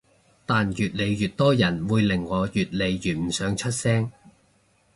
[0.47, 4.11] 但越嚟越多人會令我越嚟越唔想出聲